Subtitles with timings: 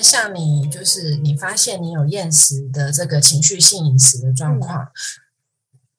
[0.00, 4.90] 那像你就是你发现你有厌食的这个情绪性饮食的状况，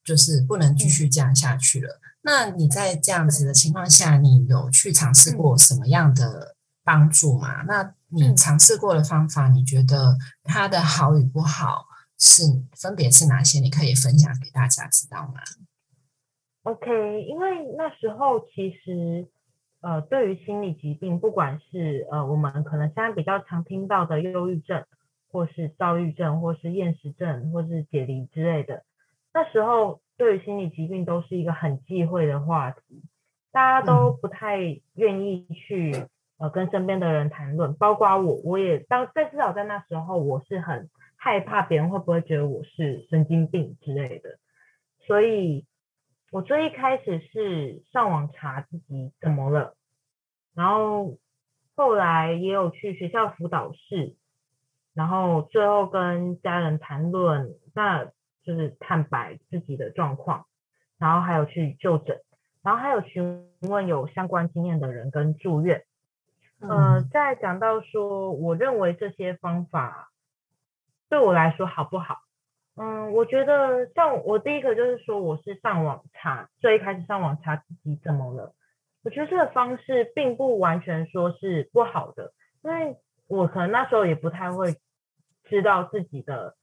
[0.03, 1.99] 就是不能继续这样下去了。
[2.23, 7.61] 那你在这样子的情况下，你有去尝试过什么样的帮助吗？
[7.67, 11.85] 那你尝试过的方法，你觉得它的好与不好
[12.17, 12.41] 是
[12.75, 13.59] 分别是哪些？
[13.59, 15.33] 你可以分享给大家知道吗
[16.63, 16.89] ？OK，
[17.29, 19.29] 因为那时候其实
[19.81, 24.85] 呃，对于心理疾病，不管是呃我们可能现在比较常听到的忧郁症，
[25.29, 28.83] 或是躁郁症，或是厌食症，或是解离之类的，
[29.33, 30.01] 那时候。
[30.17, 33.01] 对于心理疾病都是一个很忌讳的话题，
[33.51, 34.59] 大家都不太
[34.93, 36.05] 愿意去
[36.37, 44.37] 呃跟身边的人谈论，包括我，我也当在至少在那时候，我是很害怕别人会不会觉得我是神经病之类的，
[45.07, 45.65] 所以
[46.31, 49.75] 我最一开始是上网查自己怎么了，
[50.55, 51.19] 然后
[51.75, 54.15] 后来也有去学校辅导室，
[54.95, 58.11] 然后最后跟家人谈论那。
[58.43, 60.47] 就是坦白自己的状况，
[60.97, 62.19] 然后还有去就诊，
[62.63, 65.83] 然后还有询问有相关经验的人跟住院。
[66.59, 70.09] 呃，在讲到说，我认为这些方法
[71.07, 72.23] 对我来说好不好？
[72.81, 78.55] 嗯，我觉得像我第一个就是说，我是上网查，最一开始上网查自己怎么了。
[79.03, 82.33] 我觉得这个方式并不完全说是不好的，
[82.63, 84.77] 因为我可能那时候也不太会
[85.43, 86.55] 知道自己的。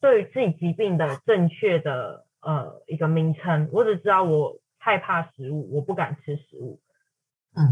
[0.00, 6.80] 对于自己疾病的正确的呃一个名称，我只知道我害怕食物，我不敢吃食物，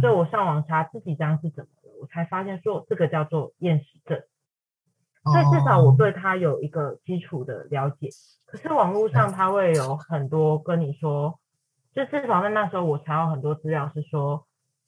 [0.01, 4.23] 所以我上网查自己这样是怎么了，我才发现说这个叫做厌食症，
[5.25, 8.09] 所以至少我对他有一个基础的了解。
[8.47, 11.39] 可是网络上他会有很多跟你说，
[11.93, 14.47] 就至少在那时候我查到很多资料是说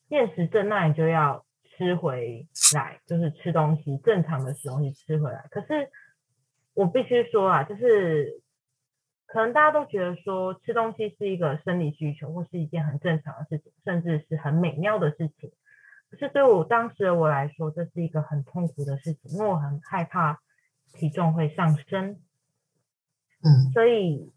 [0.08, 5.90] 厌食症，那你就要吃回来，就是吃东西正常的吃东西吃回来，可是。
[6.74, 8.40] 我必须说啊，就是
[9.26, 15.52] 可能大家都觉得说吃东西是一个生理需求，或是一件很正常的事情，甚至是很美妙的事情。
[16.12, 20.38] 可是对我当时的我来说，这是一个很痛苦的事情，因为我很害怕
[20.92, 22.20] 体重会上升。
[23.42, 24.30] 嗯，所以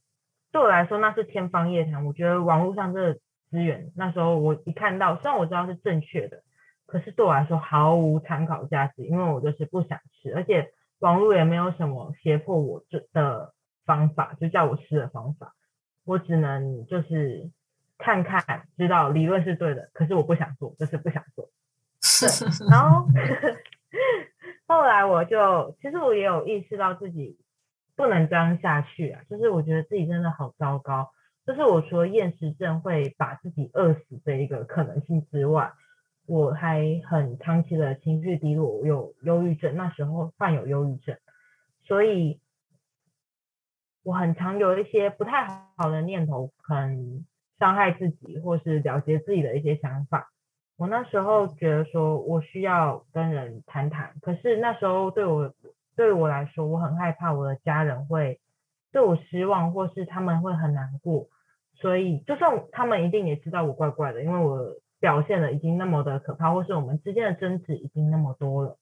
[0.52, 2.06] 对我来说那是天方夜谭。
[2.06, 3.20] 我觉得网络上这个
[3.52, 6.42] 资源，那时候我一看到，虽然我知道是正确的，
[6.86, 10.72] 可是对我来说毫无参考价值，因为我就是不想吃，而且。
[11.00, 13.54] 网络也没有什么胁迫我这的
[13.86, 15.54] 方法，就叫我吃的方法，
[16.06, 17.52] 我只能就是
[17.98, 21.50] 看看，知道理论是对的，可是我不想做，就是不想做。
[22.70, 23.08] 然后
[24.68, 27.38] 后来我就，其实我也有意识到自己
[27.96, 31.12] 不能这样下去啊，就是我觉得自己真的好糟糕，
[31.46, 35.74] 就是我除了厌食症会把自己饿死这一个可能性之外。
[36.28, 41.16] 我还很长期的情绪低落，有忧郁症，那时候患有忧郁症，
[41.84, 42.42] 所以
[44.02, 45.46] 我很常有一些不太
[45.78, 47.24] 好的念头，可能
[47.60, 50.32] 伤害自己或是了结自己的一些想法。
[50.78, 55.54] 我那时候觉得说我需要跟人谈谈，可是那时候对我
[55.96, 58.40] 对我来说，我很害怕我的家人会
[58.92, 61.28] 对我失望，或是他们会很难过，
[61.74, 64.76] 所以就算他们一定也知道我怪怪的，因为我。
[64.98, 68.80] 表现的已经那么的可怕，或是我们之间的争执已经那么多了，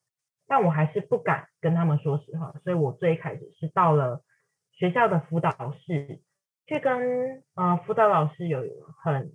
[0.48, 4.22] 但我还是不敢跟他们说实话，所以我最开始是到了
[4.72, 6.22] 学校的辅导室，
[6.66, 8.62] 去跟呃辅导老师有
[9.03, 9.34] 很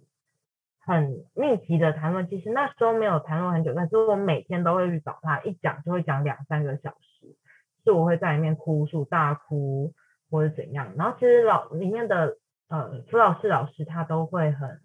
[0.89, 2.27] 很密集的谈论。
[2.29, 7.37] 其实那时候没有谈论很久，但是我每天都会去找他，一讲就会讲两三个小时，
[7.85, 9.93] 是我会在里面哭诉大哭
[10.31, 10.95] 或者怎样。
[10.97, 12.39] 然后其实老里面的
[12.69, 14.81] 呃辅导室老师他都会很。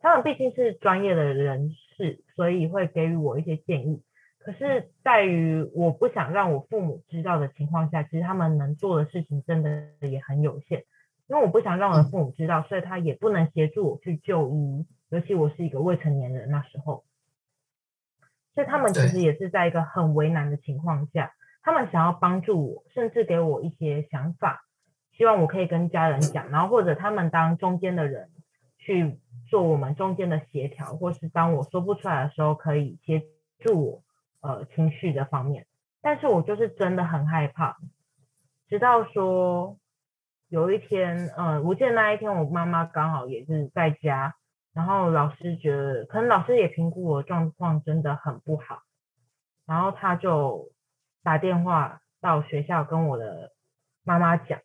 [0.00, 4.00] 他们毕竟是专业的人士，所以会给予我一些建议。
[4.38, 10.84] 可是，在于我不想让我父母知道的情况下，其实他们能做的事情真的也很有限。
[11.26, 14.86] 因为我不想让我的父母知道，所以他也不能协助我去就医。
[15.10, 17.04] 尤其我是一个未成年人，那时候，
[18.54, 21.32] 所以他们其实也是在一个很为难的情况下，
[21.62, 24.62] 他们想要帮助我，甚至给我一些想法，
[25.16, 28.30] 希望我可以跟家人讲，然后或者他们当中间的人
[28.78, 29.20] 去。
[29.50, 33.22] 做我们中间的协调，或是当我说不出来的时候，可以协
[33.58, 34.02] 助我
[34.42, 35.66] 呃情绪的方面。
[36.02, 37.78] 但是我就是真的很害怕，
[38.68, 39.78] 直到说
[40.50, 44.34] 有一天，嗯，我记得那一天我妈妈刚好也是在家，
[44.74, 48.82] 然后老师觉得可能老师也评估我状况真的很不好，
[49.66, 50.70] 然后他就
[51.22, 53.52] 打电话到学校跟我的
[54.04, 54.60] 妈妈讲。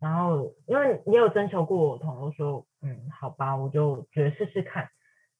[0.00, 4.88] 然后，因为也有征求过我同学说，嗯，好吧，我就觉得试试看。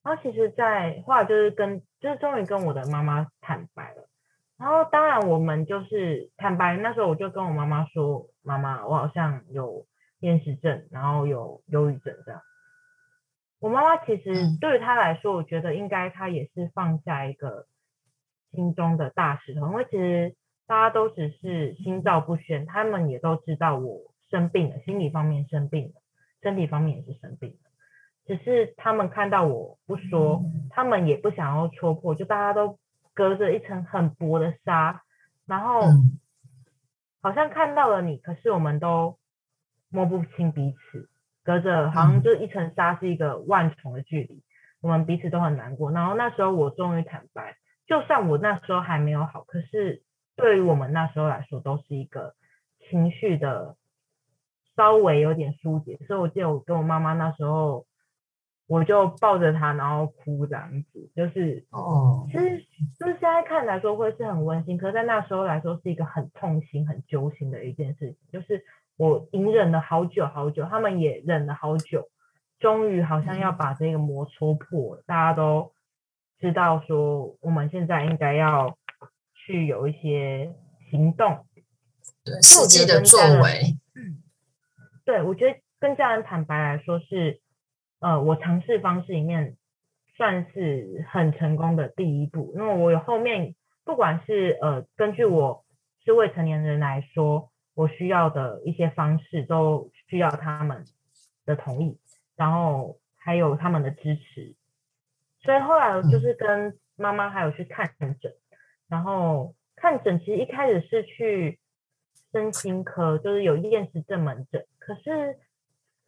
[0.03, 4.07] 然后其实，在后来就是跟，就是终于跟我的妈妈坦白了。
[4.59, 9.87] 然后当然我们就是坦白，那时候我就跟我妈妈说，妈妈，我好像有
[10.19, 12.43] 厌食症，然后有忧郁症这样。
[13.61, 14.59] 我妈妈其实嗯。
[14.61, 17.67] 对于她来说，我觉得应该她也是放下一个
[18.51, 20.35] 心中的大石头，因为其实
[20.67, 26.01] 大家都只是心照不宣，他们也都知道我生病了，心理方面生病了，
[26.43, 27.71] 身体方面也是生病了，
[28.27, 32.79] 只是他们看到我不说，他们也不想要戳破，就大家都
[33.15, 35.03] 隔着一层很薄的纱，
[35.47, 36.19] 然后嗯。
[37.23, 39.19] 好像看到了你，可是我们都
[39.91, 41.10] 摸不清彼此，
[41.43, 44.43] 隔着好像嗯就一层纱是一个万重的距离，
[44.81, 45.91] 我们彼此都很难过。
[45.93, 47.57] 然后那时候我终于坦白，
[47.87, 50.03] 就算我那时候还没有好，可是
[50.37, 52.35] 对于我们那时候来说，都是一个
[52.79, 53.77] 情绪的
[54.77, 55.99] 稍微有点疏解。
[56.07, 57.87] 所以我记得我跟我妈妈那时候，
[58.67, 62.65] 我就抱着她，然后哭这样子，就是哦，其实
[62.99, 68.17] 就是现在看来说会是很温馨，可是在那时候来说是一个很痛心、很揪心的一件事情。
[68.33, 68.65] 就是
[68.97, 72.09] 我隐忍了好久好久，他们也忍了好久，
[72.59, 75.03] 终于好像要把这个膜戳破了。
[75.07, 75.73] 大家都
[76.39, 78.77] 知道说，我们现在应该要
[79.35, 80.53] 去有一些
[80.91, 81.47] 行动。
[82.25, 83.79] 对，实际的作为，
[85.05, 87.41] 对我觉得跟家人坦白来说是，
[88.01, 89.57] 呃，我尝试方式里面
[90.17, 93.55] 算是很成功的第一步，因为我有后面
[93.85, 95.65] 不管是呃根据我
[96.05, 100.85] 是未成年人来说，我需要的一些方式都需要他们
[101.47, 101.99] 的同意，
[102.37, 104.55] 然后还有他们的支持，
[105.41, 108.33] 所以后来我就是跟妈妈还有去看诊，
[108.89, 111.59] 然后看诊其实一开始是去
[112.33, 114.67] 身心科，就是有厌食症门诊。
[114.79, 115.39] 可是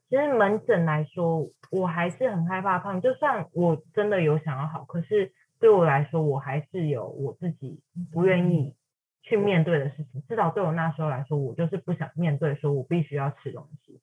[0.09, 3.01] 其实门诊来说，我还是很害怕胖。
[3.01, 7.81] 就算我真的有想要好，可是对我来说，我还是有我自己
[8.13, 8.75] 不愿意
[9.23, 10.23] 去面对的事情。
[10.29, 14.01] 至少对我那时候来说，我就是不想面对，说我必须要吃东西，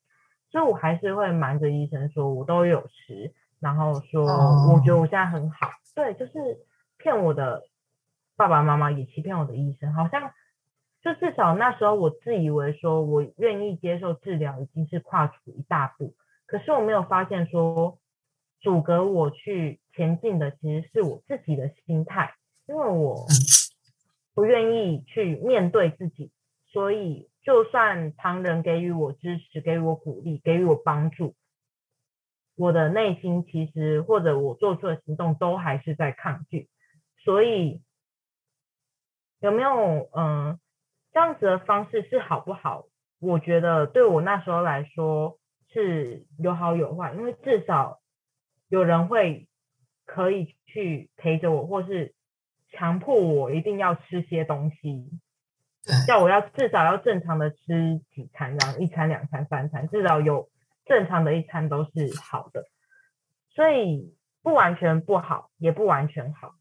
[0.50, 5.68] 所以我还是会瞒着医生说我都有吃，然后说哦我觉得我现在很好。
[5.94, 6.32] 对，就是
[6.98, 7.62] 骗我的
[8.36, 10.32] 爸爸妈妈，也欺骗我的医生，好像。
[11.02, 16.14] 就至少那时候我自以为说我愿意接受治疗已经是跨出一大步，
[16.44, 17.98] 可是我没有发现说
[18.60, 22.34] 阻隔我去前进的其实是我自己的心态，
[22.66, 23.26] 因为我
[24.40, 26.30] 不愿意去面对自己，
[26.68, 31.34] 所以就算旁人给予我支持、给予我鼓励、给予我帮助，
[32.56, 36.70] 我的内心其实或者我做出的行动都还是在抗拒，
[37.18, 37.82] 所以
[39.40, 40.58] 有没有嗯？
[41.12, 42.86] 这样子的方式是好不好？
[43.18, 45.38] 我觉得对我那时候来说
[45.68, 48.00] 是有好有坏，因为至少
[48.70, 49.46] 有人会
[50.06, 52.14] 可以去陪着我，或是
[52.72, 55.10] 强迫我一定要吃些东西，
[56.06, 60.48] 叫我要至少要正常的吃几餐，然后一餐、两餐、三餐，至少有
[60.86, 61.90] 正常的一餐都是
[62.22, 62.64] 好的，
[63.50, 66.54] 所以不完全不好，也不完全好，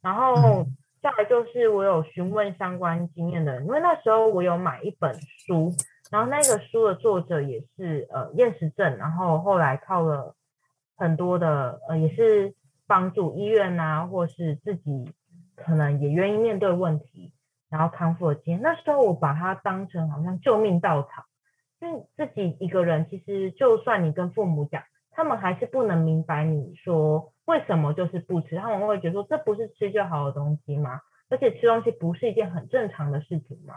[0.00, 0.34] 然后。
[0.36, 0.76] 嗯。
[1.02, 5.72] 再来就是我有询问相关经验的人，因为那时候我有买一本书，
[6.10, 10.36] 然后那个书的作者也是呃厌食症，然后后来靠了
[10.96, 12.54] 很多的呃也是
[12.86, 15.10] 帮助医院啊，或是自己
[15.64, 17.32] 可能也愿意面对问题，
[17.68, 18.62] 然后康复的经验。
[18.62, 21.24] 那时候我把它当成好像救命稻草，
[21.80, 27.32] 因为自己一个人其实就算你跟父母讲，他们还是不能明白你说。
[27.46, 28.56] 为什么就是不吃？
[28.56, 31.00] 他们会觉得说这不是吃就好的东西吗？
[31.28, 33.74] 而且吃东西不是一件很正常的事情吗？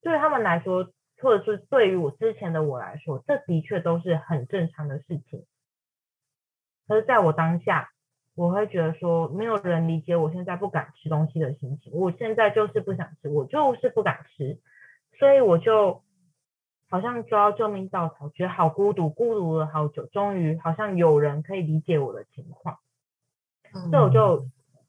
[0.00, 0.90] 对他们来说，
[1.20, 5.46] 或者是对于我之前的我来说，这的确都是很正常的事情。
[6.86, 7.90] 可是在我当下，
[8.34, 11.92] 我会觉得说，没有人理解我现在不敢吃东西的心情。
[11.92, 14.58] 我现在就是不想吃，我就是不敢吃，
[15.18, 16.02] 所以我就
[16.88, 22.78] 好像抓到救命稻草，觉得好孤独，孤独了好久，终于好像有人可以理解我的情况。
[23.90, 24.46] 所以我就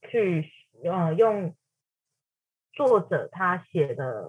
[0.09, 0.47] 去
[0.83, 1.55] 呃用
[2.73, 4.27] 作者他写的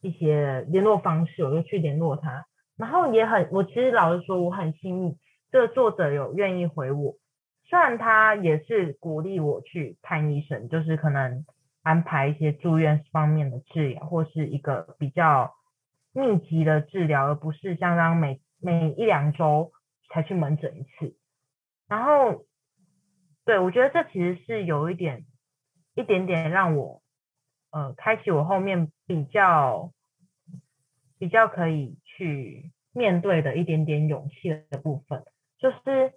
[0.00, 2.46] 一些联络方式，我就去联络他，
[2.76, 5.18] 然后也很我其实老实说我很幸运，
[5.50, 7.16] 这个作者有愿意回我，
[7.68, 11.44] 虽然他也是鼓励我去看医生，就是可能
[11.82, 15.54] 安排一些住院方面的治疗，或是一个比较
[16.12, 19.72] 密集的治疗，而不是像当每每一两周
[20.08, 21.16] 才去门诊一次，
[21.88, 22.44] 然后。
[23.46, 25.24] 对，我觉得这其实是有一点，
[25.94, 27.00] 一点点让我，
[27.70, 29.92] 呃，开启我后面比较，
[31.16, 35.22] 比较可以去面对的一点点勇气的部分，
[35.58, 36.12] 就是，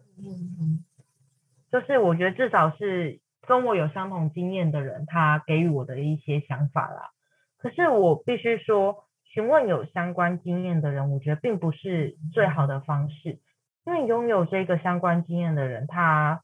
[1.71, 7.11] 就是我觉得至少是跟我有相同经验的人，他给予我的一些想法啦。
[7.57, 13.39] 可是我必须说，询问有相关经验的人，我觉得并不是最好的方式，
[13.85, 16.41] 因为拥有这个相关经验的人，他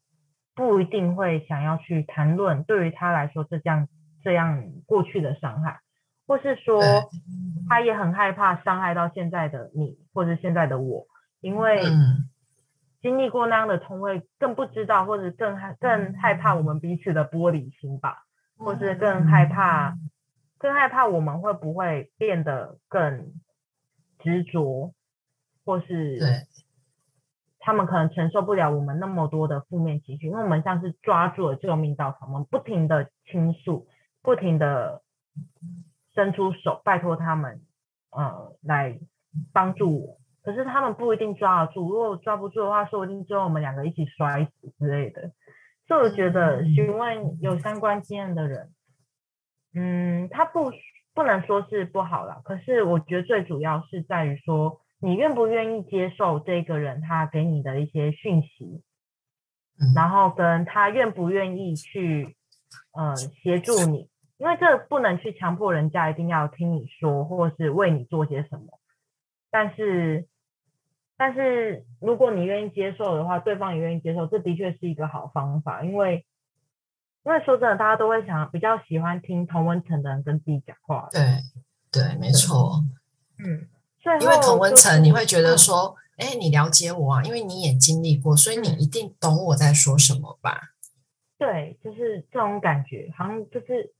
[0.53, 3.87] 不一定会想要去谈论对于他来说这样
[4.23, 5.79] 这样过去的伤害，
[6.27, 6.81] 或是说
[7.67, 11.07] 他也很害怕伤害到现在的你或者现在的我，
[11.41, 11.81] 因为。
[13.05, 18.23] 经历过那样的痛，会更不知道，或者更害更害怕我们彼此的玻璃心吧，
[18.57, 19.95] 或是更害怕，
[20.57, 23.31] 更害怕我们会不会变得更
[24.17, 24.95] 执着，
[25.63, 26.19] 或是
[27.59, 33.87] 他们可能承受不了我们那么多的负面情绪，因为我们像是抓住了救命稻草，我们不停的倾诉，
[34.23, 35.03] 不停的
[36.15, 37.61] 伸出手，拜托他们，
[38.09, 38.97] 呃，来
[39.53, 40.17] 帮助我。
[40.45, 45.31] 可是他们不一定抓得住，如果抓不住的话，说不定最后我们两个一起摔死之类的。
[45.87, 48.71] 所以我觉得询问有相关经验的人，
[49.73, 50.71] 嗯，他不
[51.15, 52.41] 不能说是不好了。
[52.45, 58.83] 可是我觉得最主要是在于说，你愿不愿意接受这个人他给你的一些讯息，
[59.95, 62.35] 然后跟他愿不愿意去
[62.93, 68.79] 呃协助你，因为这不能去强迫人家一定要听你说，或是为你做些什么，
[69.49, 70.27] 但是。
[71.17, 75.81] 但是如果你愿意接受的话，对方也愿意接受，这的确是一个好方法。
[75.81, 76.25] 因为，
[77.23, 81.07] 因为说真的，大家都会想比较喜欢听同温层的人跟自己讲话。
[81.11, 81.21] 对，
[81.89, 82.83] 对，没错。
[83.39, 83.67] 嗯，
[84.19, 90.73] 因为同温层你会觉得说，哎，你了解我啊，因为你也经历过，所以你一定懂我在说什么吧？
[91.37, 93.93] 对，就是这种感觉，好像就是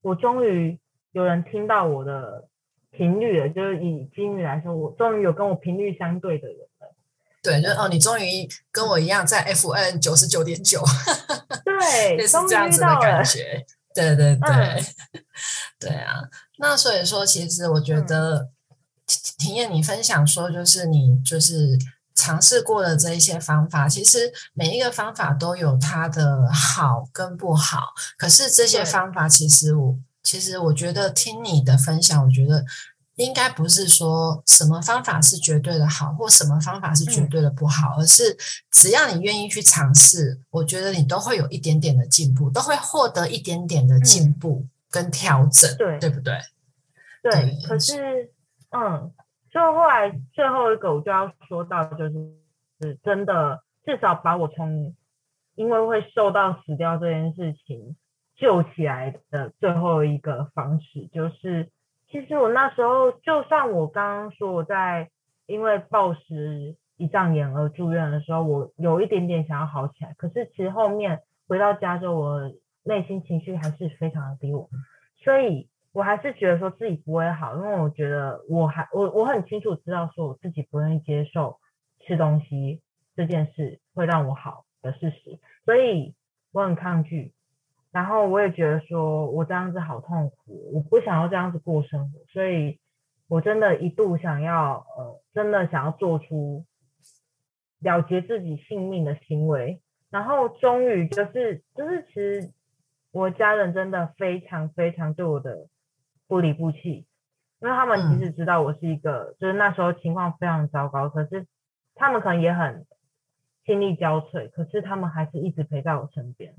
[0.00, 0.78] 我终于
[1.12, 2.48] 有人听到我的。
[2.96, 6.94] 频率了，就是以今日来说，我终于有跟我频率相对的人了。
[7.42, 10.82] 对，就哦，你终于跟我一样在 FN 九十九点九，
[11.64, 13.64] 对，也是这样子的感觉。
[13.94, 14.84] 对对对，
[15.78, 16.22] 对啊。
[16.58, 18.48] 那所以说，其实我觉得
[19.38, 21.78] 体验你分享说，就是你就是
[22.14, 27.94] 尝试过的这一些方法，其实每一个方法都有它的好跟不好。
[28.18, 29.96] 可是这些方法，其实我。
[30.26, 32.64] 其实我觉得听你的分享，我觉得
[33.14, 38.36] 应该不是说什么方法是绝对的好，或什么方法是绝对的不好，而是
[38.72, 46.34] 只要你愿意去尝试，我觉得你都会有一点点的进步，都会获得一点点的进步跟调整，对对不对？
[47.22, 47.56] 对。
[47.66, 48.32] 可是，
[48.70, 49.12] 嗯，
[49.52, 52.14] 所以后来最后一个我就要说到，就是
[52.80, 54.92] 是真的，至少把我从
[55.54, 57.96] 因为会受到死掉这件事情。
[58.36, 61.70] 救起来的最后一个方式，就是
[62.08, 65.10] 其实我那时候，就算我刚刚说我在
[65.46, 72.52] 因为暴食胰脏炎而住院的时候，我有一点点想要好起来，可是其实后面回到家之后，我
[72.84, 74.68] 内心情绪还是非常的低落，
[75.16, 81.58] 所以我还是觉得说自己不会好，因为我觉得我还我我很清楚知道说我自己不愿意接受
[82.00, 82.82] 吃东西
[83.16, 86.14] 这件事会让我好的事实，所以
[86.52, 87.32] 我很抗拒。
[87.96, 92.78] 然后我也觉得说，我这样子好痛苦，我不想要这样子过生活，所以
[93.26, 96.66] 我真的一度想要，呃，真的想要做出
[97.78, 99.80] 了结自己性命的行为。
[100.10, 102.52] 然后终于就是，就是其实
[103.12, 105.66] 我家人真的非常非常对我的
[106.28, 107.06] 不离不弃，
[107.60, 111.46] 因为他们其实知道我是一个，就是那时候情况非常糟糕，可是
[111.94, 112.86] 他们可能也很
[113.64, 116.54] 心力交瘁，可是他们还是一直陪在我身边。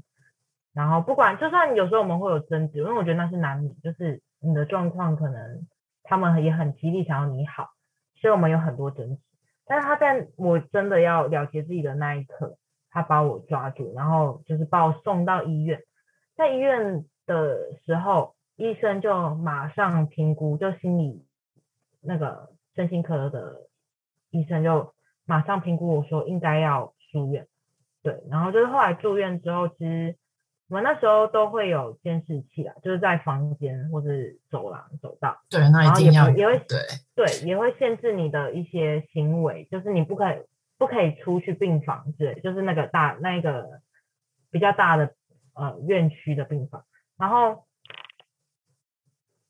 [0.77, 5.67] 然后不管，就算有时候我们会有争执，因为我觉得那是难免，就是你的状况可能
[6.03, 7.69] 他们也很极力想要你好，
[8.21, 9.21] 所以我们有很多争执。
[9.65, 12.57] 但是他在我真的要了结自己的那一刻，
[12.91, 15.81] 他把我抓住，然后就是把我送到医院。
[16.35, 21.25] 在医院的时候，医生就马上评估，就心理
[22.01, 23.61] 那个身心科的
[24.29, 24.93] 医生就
[25.25, 27.47] 马上评估我说应该要住院。
[28.03, 30.15] 对，然后就是后来住院之后，其实。
[30.69, 34.09] 我们那时候都会有监视器啊，就是在房间或者
[34.49, 35.37] 走廊、走道。
[35.49, 36.79] 对，那一定要也会对
[37.15, 40.35] 对，也会限制你的一些行为，就是你不可以
[40.77, 43.79] 不可以出去病房之类，就是那个大那个
[44.51, 45.13] 比较大的
[45.53, 46.83] 呃院区的病房。
[47.17, 47.63] 然后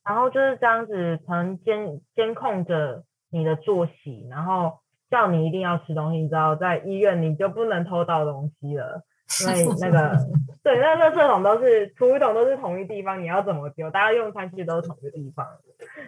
[0.03, 9.03] 然后就是这样子，可能监监控着你的作息，然后叫你一定要吃东西，你知道，在医院你就不能偷到东西了。
[9.41, 10.17] 因为那个，
[10.63, 13.91] 对，那垃圾桶都是厨余桶都是同一地方，你要怎么丢？
[13.91, 15.45] 大家用餐其实都是同一个地方。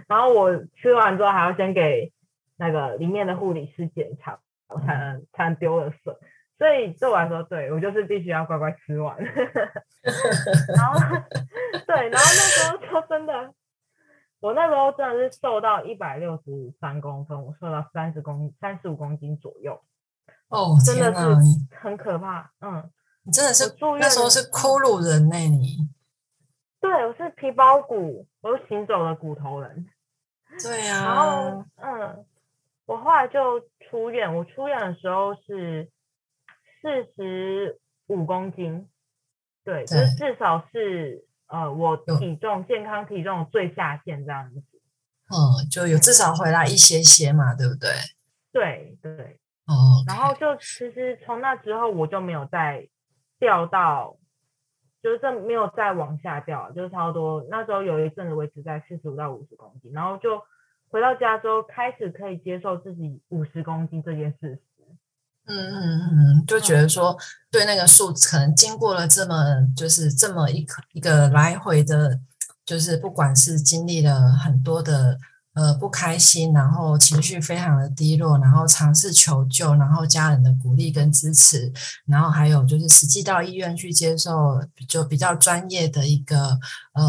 [0.08, 2.12] 然后我吃完之后还要先给
[2.58, 6.16] 那个里面的护理师检查，我才能才能丢了圾。
[6.58, 9.16] 所以对我来说，对我就是必须要乖乖吃完。
[9.24, 11.00] 然后
[11.88, 13.54] 对，然后那时候就真的，
[14.42, 19.80] 我那时候真的是瘦到一百六十三公分，我瘦到三十公三十五公斤左右。
[20.50, 21.20] 哦，真的是
[21.80, 22.52] 很可怕。
[22.60, 22.90] 嗯，
[23.30, 25.88] 你真的是我住院那时候是骷髅人呢、你。
[26.82, 29.86] 对，我是皮包骨，我是行走的骨头人。
[30.64, 32.26] 对然啊后，，嗯，
[32.88, 34.36] 我后来就出院。
[34.36, 35.92] 我出院的时候是
[36.82, 38.90] 四十五公斤，
[39.64, 44.64] 对，就是至少是呃我体重健康体重最下限这样子。
[45.30, 47.92] 嗯，就有至少回来一些些嘛，对不对？
[48.52, 52.90] 对对，哦，然后就其实从那之后我就没有再
[53.40, 54.18] 掉到，
[55.02, 60.42] 就是这没有再往下掉，就是差不多那时候有一阵子维持在四十五到五十公斤，然后就
[60.90, 64.62] 回到家之后开始可以接受自己五十公斤这件事实。
[65.46, 67.18] 嗯嗯嗯，就觉得说
[67.50, 69.36] 对那个数可能经过了这么
[69.76, 72.20] 就是这么一个一个来回的，
[72.66, 75.18] 就是不管是经历了很多的
[75.60, 81.72] 呃不开心，然后情绪非常的低落，然后尝试求救，然后家人的鼓励跟支持，
[82.06, 86.58] 然后还有就是实际到医院去接受就比较专业的一个
[86.94, 87.04] 呃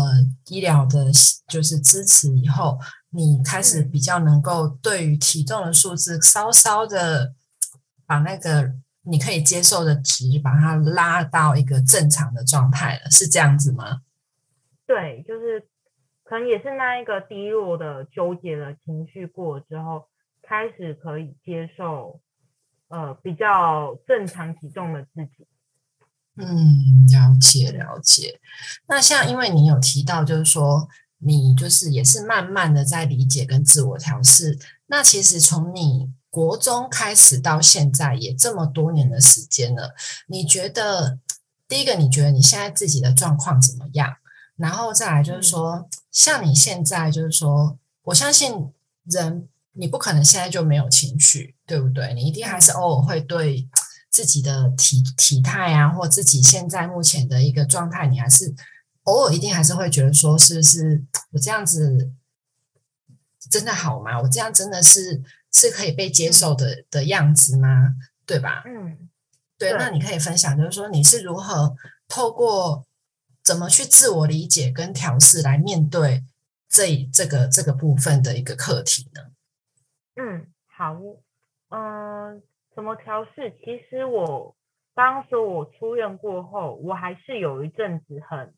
[0.49, 1.07] 医疗的
[1.47, 2.79] 就是支持以后，
[3.11, 7.35] 你开始比较能够对于体重的数字稍稍的。
[8.11, 8.73] 把那个
[9.05, 14.01] 你可以接受的值，把它拉到一个正常的状态了，是这样子吗？
[14.85, 15.65] 对，就是
[16.31, 20.07] 可能也是那一个低落的纠结的情绪过之后，
[20.41, 22.21] 开始可以接受
[22.87, 25.49] 呃比较正常体重的自己。
[26.37, 28.39] 嗯，了解了解。
[28.87, 34.57] 那像因为你有提到，就是说你就是也是慢慢的在理解跟自我调试。
[34.87, 39.97] 那其实从你国中开始到现在也这么多年的时间了，
[40.29, 41.19] 你觉得
[41.67, 44.19] 第一个，你觉得你现在自己的状况怎么样？
[44.61, 48.71] 然后再来就是说，像你现在就是说，我相信
[49.05, 52.13] 人你不可能现在就没有情绪，对不对？
[52.13, 53.67] 你一定还是偶尔会对
[54.11, 58.55] 自己的体体态啊，或自己现在目前的一个状态，你还是
[59.05, 62.13] 偶尔一定还是会觉得说，是不是我这样子
[63.51, 64.21] 真的好吗？
[64.21, 67.95] 我这样真的是是可以被接受的的样子吗？
[68.27, 68.63] 对吧？
[68.67, 69.09] 嗯，
[69.57, 71.75] 对，对那你可以分享，就是说你是如何
[72.07, 72.85] 透过
[73.43, 76.23] 怎么去自我理解跟调试来面对
[76.69, 79.33] 这这个这个部分的一个课题呢？
[80.15, 80.95] 嗯，好，
[81.71, 82.43] 嗯、
[82.75, 83.53] 怎么调试？
[83.65, 84.55] 其实我
[84.95, 88.55] 刚刚说我出院过后，我还是有一阵子很，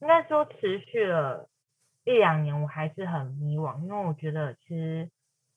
[0.00, 1.48] 应该说持续了
[2.04, 5.10] 一两年，我还是很迷惘，因为我觉得其实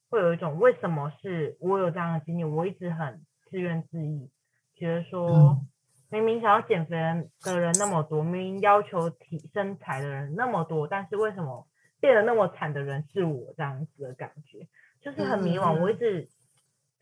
[0.10, 4.30] 会有一种为什么是我有这样的经历，我一直很自怨自艾，
[4.76, 5.30] 觉得说。
[5.30, 5.68] 嗯
[6.10, 6.96] 明明想要减肥
[7.44, 11.68] 的人那么多，明明要求体身材的人那么多，但是为什么
[12.00, 14.68] 变得那么惨的人是我这样子的感觉，
[15.02, 15.78] 就是很迷惘。
[15.78, 16.30] 嗯我一直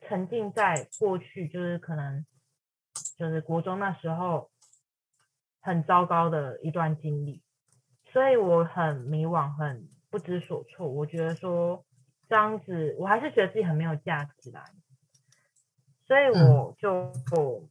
[0.01, 2.25] 沉浸在过去，就是可能
[3.17, 4.49] 就是国中那时候
[5.61, 7.43] 很糟糕的一段经历，
[8.11, 10.87] 所以我很迷惘，很不知所措。
[10.87, 11.85] 我觉得说
[12.29, 14.63] 这样子，我还是觉得自己很没有价值啦，
[16.07, 17.69] 所以嗯我就。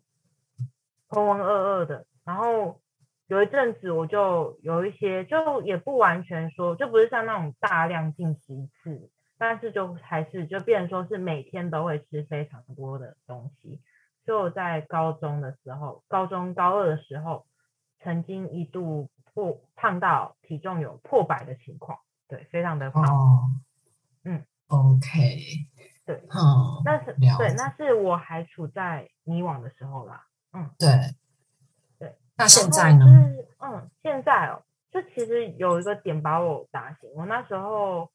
[1.13, 2.81] 浑浑噩噩的，然后
[3.27, 13.83] 有一阵子我就有一些，就也不完全说，就不是像那种大量进食一次，但是就还是就变成说是每天都会吃非常多的东西。
[14.25, 17.45] 所以我在高中的时候，高中高二的时候，
[18.01, 21.99] 曾经一度破胖到体重有破百的情况，
[22.29, 23.03] 对，非常的胖。
[23.05, 23.51] 哦，
[24.25, 25.09] 嗯，OK，
[26.07, 30.25] 对，嗯，那是对，那是我还处在迷惘的时候啦。
[30.79, 30.89] 对
[31.99, 32.17] 对。
[32.37, 33.07] 那现在呢？
[33.07, 37.11] 是嗯，现在哦，就其实有一个点把我打醒。
[37.15, 38.11] 我那时候，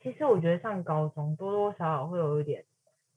[0.00, 2.64] 其实我觉得上高中多多少少会有一点，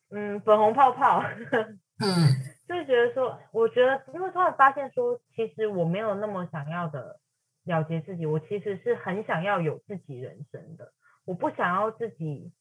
[0.10, 1.68] 嗯，粉红泡泡，嗯
[2.68, 7.20] 就是觉得说，我觉得因为突然发现说，其实我没有那么想要的
[7.66, 10.92] 了结自己，我其实是很想要有自己人生的，
[11.26, 12.52] 我不想要自己，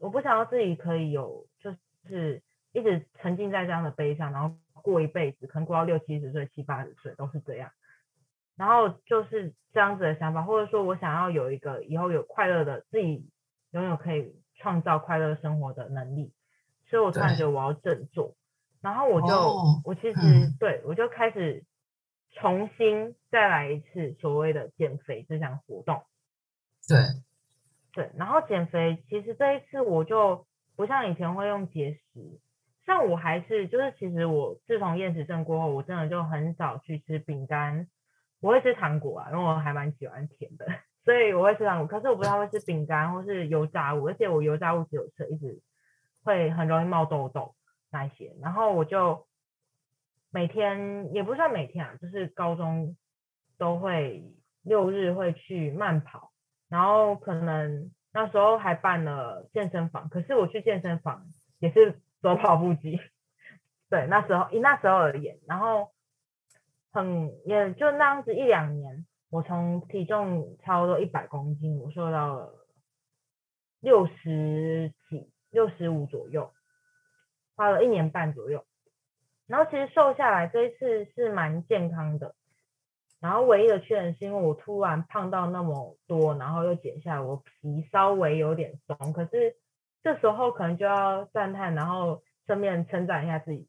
[0.00, 1.76] 我不想要自己可以有，就
[2.08, 2.42] 是
[2.78, 7.70] 一直沉浸在这样的悲伤，然后过一辈子，可能过到六七十岁、七八十岁都是这样。
[8.56, 13.28] 然后就是这样子的想法，或者说我想要有一个以后有快乐的自己
[13.70, 16.32] 拥有可以创造快乐生活的能力，
[16.86, 18.34] 所以我突然觉得我要振作，
[18.80, 21.64] 然后我就、哦我其实、嗯对我就开始
[22.32, 26.02] 重新再来一次所谓的减肥这项活动。
[26.88, 26.98] 对，
[27.92, 32.40] 对，然后减肥其实这一次我就不像以前会用节食，
[32.88, 37.86] 像我还是就是，其实我自从厌食症过后，我真的就很少去吃饼干，
[38.40, 40.64] 我会吃糖果啊，因为我还蛮喜欢甜的，
[41.04, 41.86] 所以我会吃糖果。
[41.86, 45.60] 可是我不太会吃饼干或是油炸物，而且我油炸物只有吃一直
[46.24, 47.54] 会很容易冒痘痘
[47.90, 48.34] 那些。
[48.40, 49.26] 然后我就
[50.30, 52.96] 每天也不算每天啊，就是高中
[53.58, 54.24] 都会
[54.62, 56.30] 六日会去慢跑，
[56.70, 61.26] 然后可能那时候还办了健身房，可是我去健身房
[61.58, 62.00] 也是。
[62.20, 62.98] 走跑步机，
[63.88, 65.92] 对，那时候以那时候而言，然后
[66.90, 72.66] 很也就那样子一两年，我从体重差不多一百公斤，我瘦到了
[73.80, 76.52] 六十几、六十五左右，
[77.54, 78.64] 花了一年半左右。
[79.46, 82.34] 然后其实瘦下来这一次是蛮健康的，
[83.20, 89.56] 然后唯一的缺点是因为我突然胖到那么多，然后又减下来，我皮稍微有点松，可是。
[90.08, 93.68] 这时候可能就要赞叹，然后顺便称赞一下自己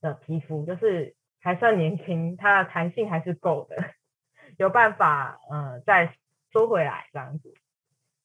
[0.00, 3.76] 的皮肤，就是还算年轻，它的弹性还是够的，
[4.58, 6.16] 有办法，呃，再
[6.52, 7.54] 收回来这样子。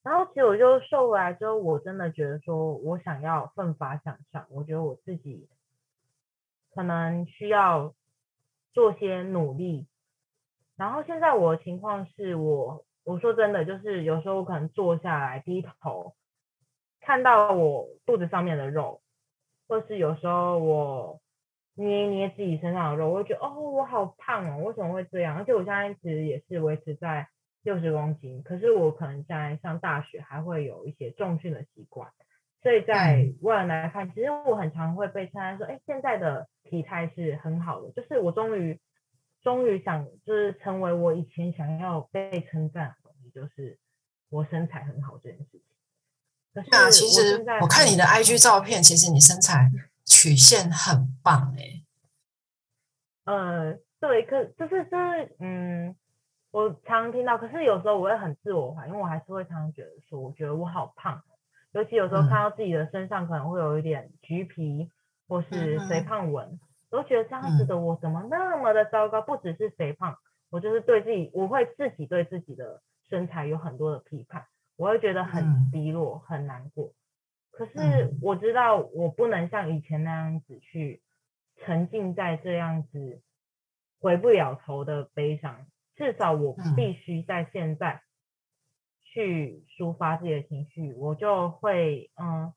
[0.02, 5.48] 然后其实我就瘦回来之后，我真的觉得说我想要奋发向上，我觉得我自己
[6.74, 7.94] 可能需要
[8.72, 9.86] 做些努力。
[10.76, 16.16] 然后现在我的情况是我，我说真的，就是有时候我可能坐下来低头。
[17.06, 19.00] 看到我肚子上面的肉，
[19.68, 21.20] 或是有时候我
[21.76, 25.36] 捏捏自己身上的肉，我会觉得哦，我好胖哦，为什么会这样？
[25.36, 27.28] 而且我现在其实也是维持在
[27.62, 32.10] 六十公斤，可是我可能在上大学还会有一些重训的习惯，
[32.60, 38.80] 所以在外来来看，其实我很常会被称赞说，哎，现在的体态是很好的，就是我终于
[39.42, 43.78] 终于想就是成为我以前想要被称赞的东西，就是
[44.28, 45.60] 我身材很好这件事情。
[46.70, 49.70] 那其实我看你的 IG 照片，其实你身材
[50.04, 51.82] 曲线很棒哎。
[53.24, 55.96] 呃，对，可就是就是，嗯，
[56.52, 61.20] 我常常听到，可是有时候我会很自我怀疑，因为我还是会常常觉得说，我觉得我好胖，
[61.72, 64.90] 尤其有时候看到自己的身上可能会有一点橘皮
[65.28, 69.20] 或是肥胖纹，都觉得这样子的我怎么那么的糟糕？
[69.20, 70.16] 不只是肥胖，
[70.50, 74.46] 我就是对自己，我会自己对自己的身材有很多的批判。
[74.76, 76.92] 我会觉得很低落，很难过。
[77.50, 81.00] 可是我知道，我不能像以前那样子去
[81.56, 83.22] 沉浸在这样子
[83.98, 85.66] 回不了头的悲伤。
[85.94, 88.02] 至少我必须在现在
[89.02, 90.92] 去抒发自己的情绪。
[90.92, 92.52] 我就会，嗯，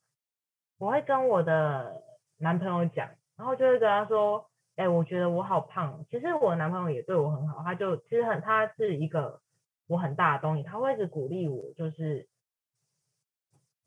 [0.76, 2.02] 我会跟我的
[2.36, 9.40] 男朋友讲，然后就会跟他说：“哎，我觉得我好胖。”其实我男朋友也对我很好，他就其实很，他是一个。
[9.90, 12.28] 我很大的东西，他会一直鼓励我，就是，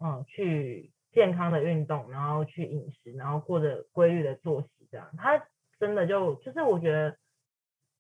[0.01, 5.09] 嗯，去健康的运动，然后去饮食，然后过着规律的作息，这样。
[5.17, 5.41] 他
[5.79, 7.15] 真的就就是我觉得，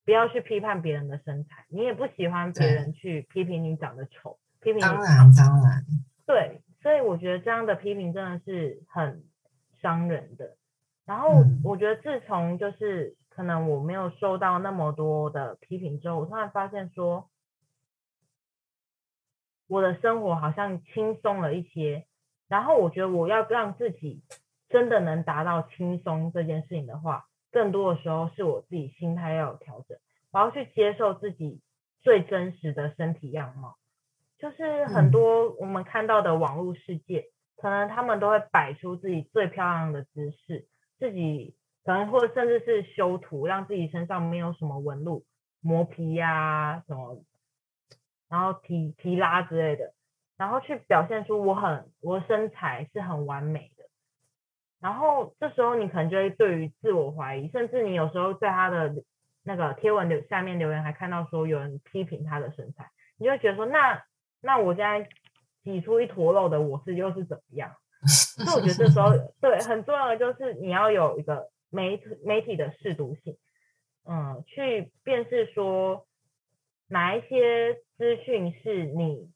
[0.03, 5.85] 不要去批判别人的身材，你也不喜欢别人去批评你长得丑，批评你当然当然，
[6.25, 9.23] 对，所以我觉得这样的批评真的是很
[9.81, 10.57] 伤人的。
[11.05, 17.29] 然后我觉得自从就是可能我没有受到那么多的批评之后，我突然发现说。
[19.67, 22.05] 我的生活好像轻松了一些，
[22.47, 24.21] 然后我觉得我要让自己
[24.69, 29.97] 真的能达到轻松这件事情的话，更多的时候是我自己心态要有调整，
[30.31, 31.61] 我要去接受自己
[32.01, 33.77] 最真实的身体样貌。
[34.37, 40.67] 就是很多我们看到的网络世界，可能他们都会摆出自己最漂亮的姿势，
[40.99, 45.23] 自己可能或者甚至是修图，让自己身上没有什么纹路、
[45.61, 47.23] 磨皮呀什么。
[48.33, 49.93] 然后提提拉之类的，
[50.37, 53.83] 然后去表现出我很我的身材是很完美的，
[54.81, 58.95] 然后这时候你可能就会对于自我怀疑，甚至你有时候在他的
[59.43, 64.03] 那个贴文留下面留言还看到说有人批评他的身材，你就会觉得说那
[64.41, 65.07] 那我现在
[65.63, 67.75] 挤出一坨肉的我是又是怎么样？
[68.07, 73.37] 所以我觉得这时候 对很重要的就是你要有一个媒媒体的适度性，
[74.09, 76.07] 嗯，去辨识说。
[76.89, 79.31] 哪一些资讯是你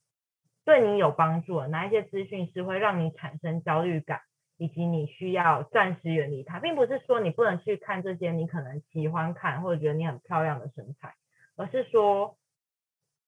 [0.66, 1.66] 对你有帮助？
[1.68, 4.22] 哪一些资讯是会让你产生焦虑感，
[4.58, 6.60] 以及你需要暂时远离它？
[6.60, 11.14] 并不是说你不能去看这些你可能喜欢看或者觉得你很漂亮的身材，
[11.56, 12.38] 而是说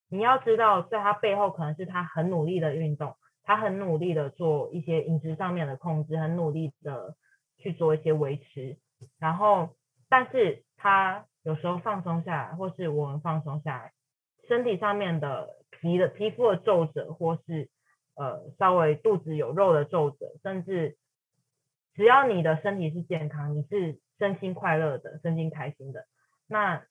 [0.10, 7.16] 你要知道，在他背后可能是他很努力的运动，他很努力的做一些饮食上面的控制，很努力的
[7.60, 8.78] 去做一些维持，
[9.20, 9.76] 然后
[10.10, 13.94] 但是他有时候放松下来，或是我们放松下来。
[14.50, 17.70] 身体上面的皮的皮肤的皱褶，或是
[18.16, 20.98] 呃稍微肚子有肉的皱褶，甚至
[21.94, 26.06] 只要你的身体是健康，你是身心快乐的，身心开心的，
[26.48, 26.84] 那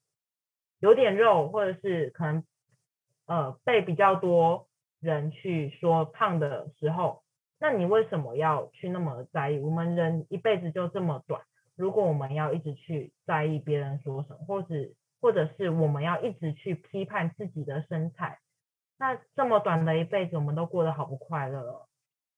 [0.79, 2.45] 有点肉或者是可能
[3.27, 4.69] 呃被比较多
[5.01, 7.25] 人去说胖的时候，
[7.59, 9.59] 那你为什么要去那么在意？
[9.59, 11.43] 我们人一辈子就这么短，
[11.77, 18.39] 如果我们要一直去在意别人说什么，或是或者是我们要一直去批判自己的身材，
[18.99, 21.89] 那这么短的一辈子，我们都过得好不快乐哦。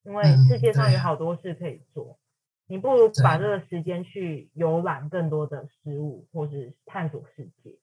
[0.03, 2.19] 因为世界上有好多事可以做，
[2.67, 7.77] 你不如把这个时间去游览更多的事物，或是探索世界。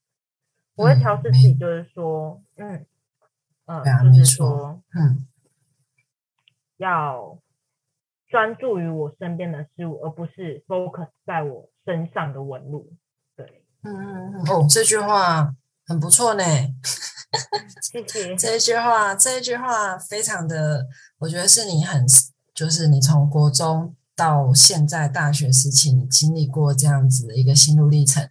[0.75, 2.85] 我会调试自己，就是说，嗯，
[3.65, 5.27] 呃，就是说，嗯，
[6.77, 7.39] 要
[8.27, 12.93] 专注于我身边的事物，而不是 focus 在我身上的纹路。
[13.83, 15.53] 对，嗯嗯嗯，哦，这句话
[15.85, 16.43] 很不错呢。
[17.81, 20.87] 谢谢 这一句话，这一句话非常的，
[21.19, 22.05] 我觉得是你很，
[22.53, 28.27] 就是你从国中到现在大学时期，你经历过这样子的一个心路历程。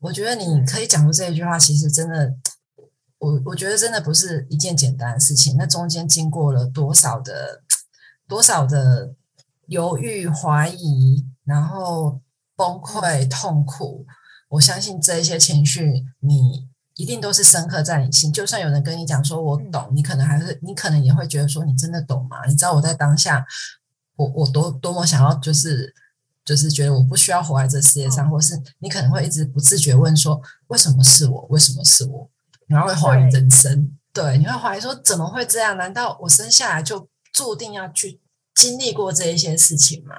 [0.00, 2.34] 我觉得你可以讲出这一句话，其实真的，
[3.18, 5.56] 我我觉得真的不是一件简单的事情。
[5.56, 7.62] 那中间经过了多少的
[8.28, 9.14] 多少的
[9.66, 12.20] 犹豫、怀疑，然后
[12.54, 14.06] 崩溃、痛苦，
[14.48, 16.68] 我相信这一些情绪你。
[16.96, 23.44] 一定都是深刻在你心，就算有人跟你讲说“我懂”，你可能还是你可能也会觉得说“你真的懂吗？”你知道我在当下，
[24.14, 25.92] 我我多多么想要，就是
[26.44, 31.44] 就是觉得我不需要活在这世界上，或是你可能会一直不自觉问说“为什么是我？
[31.50, 32.30] 为什么是我？”
[32.68, 35.76] 然后会怀疑人生，对，你会怀疑说怎么会这样？
[35.76, 38.20] 难道我生下来就注定要去
[38.54, 40.14] 经历过这一些事情吗？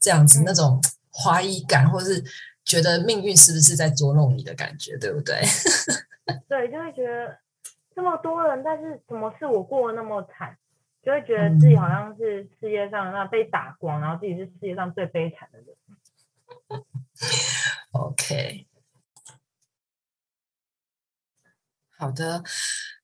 [0.00, 2.24] 这样子那种怀疑感，或是。
[2.68, 5.40] 觉得命运是不是在捉弄你的感觉，对不对？
[6.46, 7.38] 对，就会觉得
[7.96, 10.56] 这么多人，但是怎么是我过得那么惨？
[11.02, 15.68] 就会觉得自己好像是世界上那被打光，然后自己是世界上最悲惨的人。
[17.92, 18.66] OK，
[21.96, 22.44] 好的，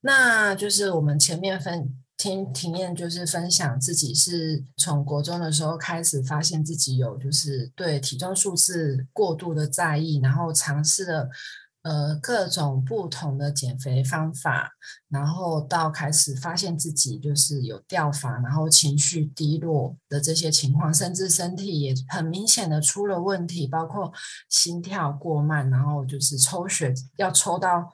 [0.01, 2.04] 那就是我们前面分。
[2.17, 11.29] 听体验就是分享自己是从国中的时候开始发现自己有就是对体重数字过度的在意，然后尝试了
[11.81, 14.71] 呃各种不同的减肥方法，
[15.09, 24.11] 然后到开始发现自己就是有掉发，然后情绪低落的这些情况，甚至身体也很明显的出了问题，包括
[24.49, 27.91] 心跳过慢，然后就是抽血要抽到。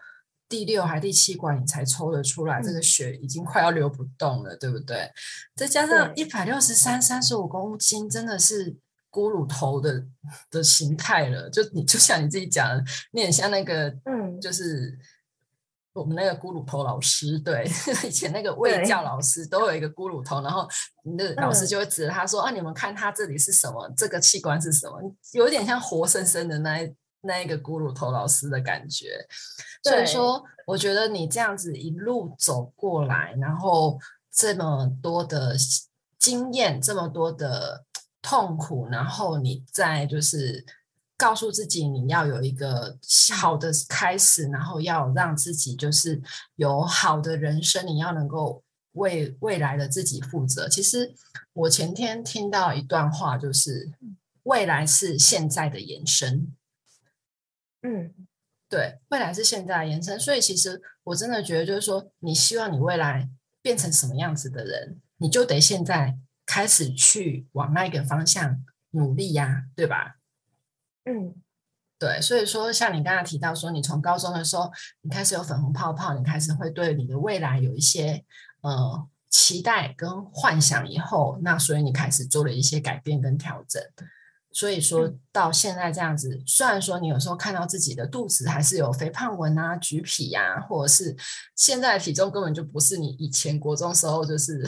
[0.52, 5.10] 第六还第七管你才抽得出来，这个血已经快要流不动了，对不对？
[5.56, 8.76] 再加上一百六十三、三十五公斤，真的是
[9.10, 10.06] 咕噜头的
[10.50, 11.50] 的形态了。
[11.50, 12.84] 就你就像你自己讲的，
[13.14, 15.00] 你很像那个，嗯，就是
[15.94, 17.66] 我们那个咕噜头老师，对，
[18.06, 20.68] 以前那个卫教老师都有一个咕噜头，然后
[21.18, 23.90] 那老师就会指着他说：“啊，你们看他这里是什么？
[23.96, 25.16] 这个器官是什么？
[25.32, 29.28] 有点像活生生的那一。”那一个咕噜头老师的感觉，
[29.84, 34.00] 所以说，我觉得你这样子一路走过来，然后
[34.32, 35.56] 这么多的
[36.18, 37.86] 经验，这么多的
[38.22, 40.66] 痛苦，然后你再就是
[41.16, 42.98] 告诉自己，你要有一个
[43.36, 46.20] 好的开始，然后要让自己就是
[46.56, 50.68] 有好的人生，你要能够为未来的自己负责。
[50.68, 51.14] 其实
[51.54, 53.92] 我前天听到一段话，就是
[54.44, 56.52] 未来是现在的延伸。
[57.84, 58.14] 嗯，
[58.70, 63.30] 对，未来是现在延伸，所以其实我真的觉得，就是说，你希望你未来
[63.62, 70.18] 变成什么样子的人，你就得现在开始去往那个方向努力呀，对吧？
[71.06, 71.36] 嗯，
[71.98, 78.24] 对，所以说，像你刚才提到说，你从高中的时候，你开始有粉红泡泡，你开始会对你的未来有一些
[78.62, 83.82] 呃期待跟幻想，以后，那所以你开始做了一些改变跟调整。
[84.54, 91.16] 所以说到现在这样子，虽然说你有时候看到自己的肚子还是有肥胖纹啊、橘皮呀，或者是
[91.56, 94.62] 现在的体重根本就不是你以前国中时候就是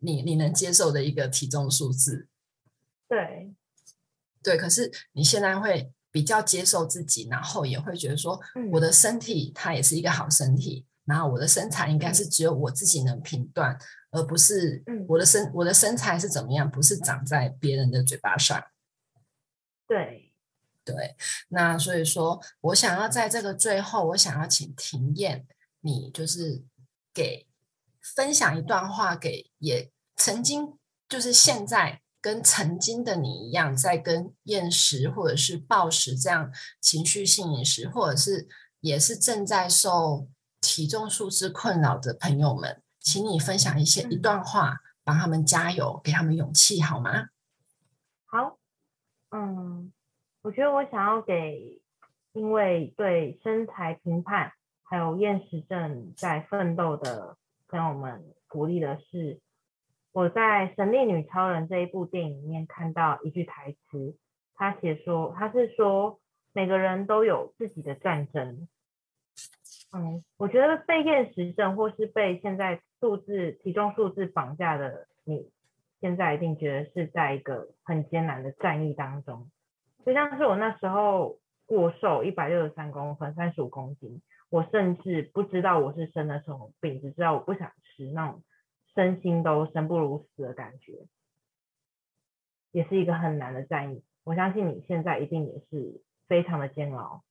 [0.00, 2.28] 你你能接受的一个体重数字。
[3.08, 3.54] 对，
[4.42, 8.38] 对，可是你现在会比较接受自己，然后也会觉得说，
[8.72, 13.78] 我的身体它也是一个好身体，然后我的身材应该是只有我自己能评断，
[14.10, 18.62] 而不是我的身我的身材是怎么样，不是长在别人的嘴巴上。
[19.86, 20.32] 对，
[20.84, 21.16] 对，
[21.48, 25.46] 那所以说，我想要在这个最后，我想要请庭燕，
[25.80, 26.64] 你就是
[27.14, 27.46] 给
[28.00, 30.76] 分享一段话，给也曾经
[31.08, 38.48] 就是现在跟曾经的你一样，在跟厌食或者是暴食这样情绪性饮食，或者是
[38.80, 40.28] 也是正在受
[40.60, 47.28] 体重数字困扰的朋友们，请你分享一些一段话，帮他们加油，给他们勇气，好吗？
[48.24, 48.58] 好。
[49.38, 49.92] 嗯，
[50.40, 51.82] 我觉得我想要给，
[52.32, 57.36] 因为对身材评判还有厌食症在奋斗的
[57.68, 59.38] 朋友们鼓励的是，
[60.12, 64.16] 我在《神力女超人》这一部电影里面看到一句台词，
[64.54, 66.18] 他写说，他是说
[66.54, 68.66] 每个人都有自己的战争。
[69.92, 75.50] 嗯，我觉得被厌食症或是被现在数字体重数字绑架的你。
[76.06, 79.50] 现在一定觉得是在一个很艰难的战役当中，
[80.04, 88.44] 就像是我那时候过瘦一百六十三公分，三十五公斤，我甚至不知道我是生了什么病，只知道我不想吃，那种
[88.94, 90.92] 身心都生不如死的感觉，
[92.70, 94.04] 也是一个很难的战役。
[94.22, 97.24] 我相信你现在一定也是非常的煎熬，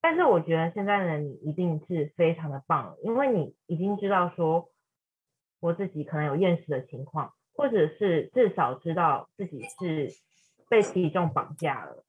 [0.00, 4.70] 但是我觉得现在的你一定是非常的棒，因为你已经知道说
[5.60, 7.32] 我自己可能有厌食的情况。
[7.58, 10.14] 或者是至少知道自己是
[10.68, 12.04] 被体重绑架了，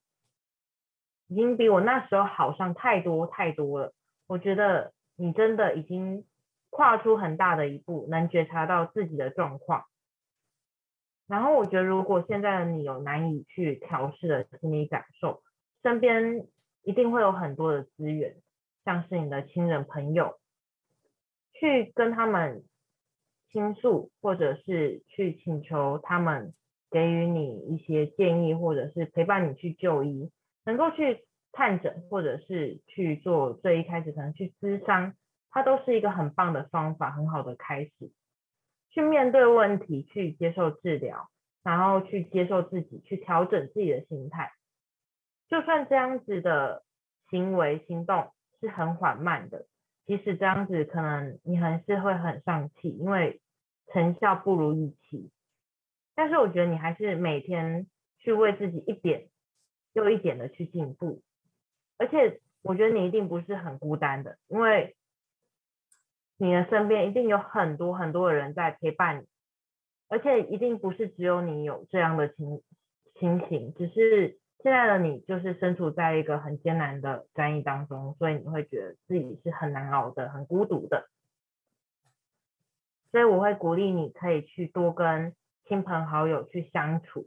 [1.26, 3.92] 已经比我那时候好上太多太多了。
[4.28, 6.24] 我觉得你真的已经
[6.70, 9.86] 跨出很大的一步，能觉察到自己的状况。
[11.26, 15.42] 然后我觉得，如果现在的你有难以去调试的心理感受，
[15.82, 16.46] 身边
[16.82, 18.36] 一定会有很多的资源，
[18.84, 20.38] 像是你的亲人朋友，
[21.54, 22.62] 去跟他们。
[23.52, 26.54] 倾诉，或者是去请求他们
[26.90, 30.30] 给予你一些建议，或者是陪伴你去就医，
[30.64, 35.14] 能够去看诊，或者是去做最一开始可能去咨商，
[35.50, 38.12] 它都是一个很棒的方法，很好的开始，
[38.90, 41.28] 去面对问题，去接受治疗，
[41.62, 44.52] 然后去接受自己，去调整自己的心态。
[45.48, 46.84] 就算这样子的
[47.28, 49.66] 行为行动是很缓慢的。
[50.10, 53.40] 即使这样子，可能你还是会很丧气，因为
[53.92, 55.30] 成效不如预期。
[56.16, 57.86] 但是我觉得你还是每天
[58.18, 59.28] 去为自己一点
[59.92, 61.22] 又一点的去进步，
[61.96, 64.96] 而且我觉得你一定不是很孤单的，因为
[66.38, 69.26] 你的身边一定有很多很多的人在陪伴你，
[70.08, 72.62] 而且一定不是只有你有这样的情
[73.14, 74.39] 情形，只是。
[74.62, 81.08] 现在的你就是身处在一个很艰难的战役当中，所以你会觉得自己是很难熬的、很孤独的。
[83.10, 85.34] 所以我会鼓励你可以去多跟
[85.66, 87.26] 亲朋好友去相处。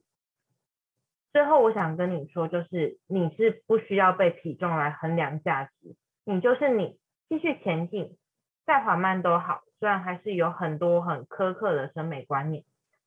[1.31, 8.15] 最后我想跟你说，就是你是不需要被体重来衡量价值，你就是你，继续前进，
[8.65, 9.63] 再缓慢都好。
[9.79, 12.63] 虽然还是有很多很苛刻的审美观念。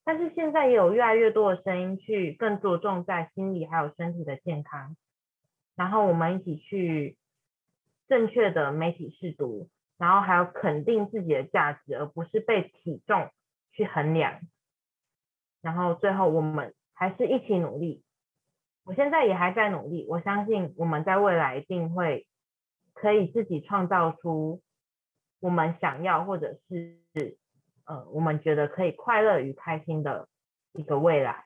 [0.08, 4.96] 但是现在也有越来越多的声音去更着重在心理还有身体的健康，
[5.74, 7.16] 然后我们一起去
[8.06, 13.30] 正确的媒体试读，然后还有肯定自己的价值，而不是被体重
[13.72, 14.42] 去衡量。
[15.60, 18.04] 然后最后我们还是一起努力，
[18.84, 22.28] 我现在也还在努力，我相信我们在未来一定会
[22.94, 24.62] 可以自己创造出
[25.40, 27.36] 我们想要或者是。
[27.86, 30.28] 呃，我们觉得可以快乐与开心的
[30.72, 31.44] 一个未来。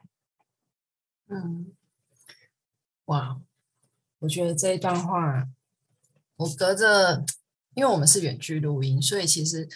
[1.28, 1.72] 嗯，
[3.04, 3.38] 哇，
[4.20, 5.46] 我觉得这一段话，
[6.36, 7.22] 我隔着，
[7.74, 9.68] 因为我们是远距录音，所以其实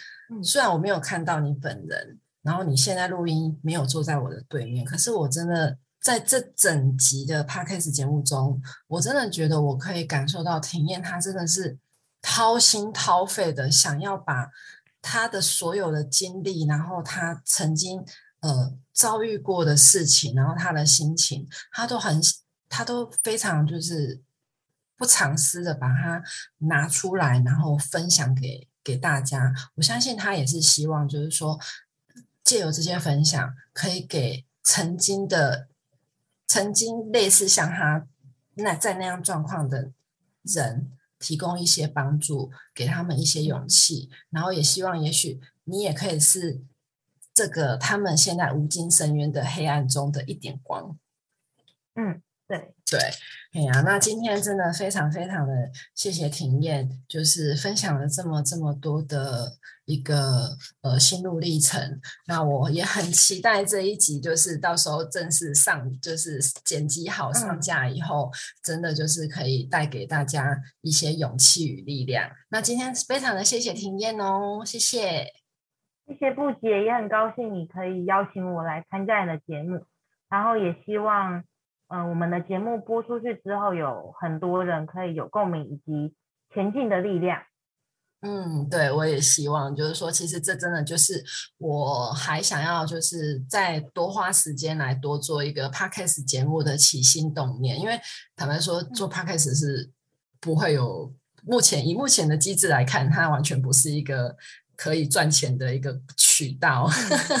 [0.43, 11.77] 虽然我没有看到你本人，然后你现在录音没有坐在我的对面，可是我真的在这整集的 podcast 节目中，我真的觉得我可以感受到庭燕她真的是
[12.23, 14.49] 掏心掏肺的想要把。
[15.07, 18.03] 他的所有的经历，然后他曾经
[18.39, 22.19] 呃遭遇过的事情，然后他的心情，他都很，
[22.67, 24.19] 他都非常就是
[24.97, 26.23] 不藏私的把它
[26.57, 29.53] 拿出来，然后分享给给大家。
[29.75, 31.59] 我相信他也是希望，就是说
[32.43, 35.67] 借由这些分享，可以给曾经的
[36.47, 38.07] 曾经类似像他
[38.55, 39.91] 那在那样状况的
[40.41, 40.91] 人。
[41.25, 46.61] 提供一些帮助，给他们一些勇气，然后也希望，也许你也可以是
[47.33, 50.99] 这个他们现在无尽深渊的黑暗中的一点光。
[51.95, 52.57] 嗯，对
[52.89, 52.99] 对，
[53.53, 55.53] 哎呀，那今天真的非常非常的
[55.95, 59.57] 谢谢庭燕，就是分享了这么这么多的。
[59.85, 68.31] 一个呃心路历程，那我也很期待这一集，就是到时候正式上，就是剪辑好上架以后，
[68.63, 72.31] 真的就是可以带给大家一些勇气与力量。
[72.49, 75.31] 那今天非常的谢谢庭燕哦，谢谢，
[76.07, 79.85] 谢谢布姐，也很高兴你可以邀请我来参加你的节目，
[80.29, 81.43] 然后也希望
[81.87, 86.15] 嗯我们的节目播出去之后，有很多人可以有共鸣以及
[86.53, 87.41] 前进的力量。
[88.21, 91.23] 嗯，对，我也希望，就是说，其实这真的就是
[91.57, 97.79] 我还想要，就是再多花时间来多做一个 podcast 节目的起心动念。
[97.79, 97.99] 因为
[98.35, 99.91] 坦白说，做 podcast 是
[100.39, 101.13] 不会有
[101.43, 104.35] 目前以目前的机制来看，它完全不是一个。
[104.77, 105.97] 可以赚钱的一个
[106.35, 106.89] 渠道，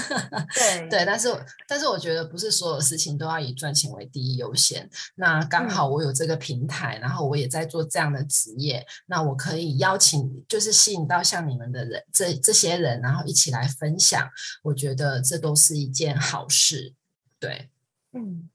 [0.55, 1.27] 对对，但是
[1.67, 4.89] 但是我觉得不是所有事情都要以赚钱为第一优先。
[5.15, 14.29] 那刚好我有这个平台，然后我也在做这样的职业，那我可以邀请，就是吸引到像你们的人，这这些人，然后一起来分享。
[14.63, 16.93] 我觉得这都是一件好事。
[17.37, 17.69] 对，
[18.13, 18.49] 嗯，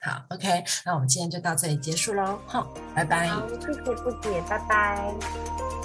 [0.00, 2.40] 好，OK，那我们今天就到这里结束喽。
[2.46, 3.28] 好，拜拜。
[3.28, 5.75] 好，谢谢不姐，拜拜。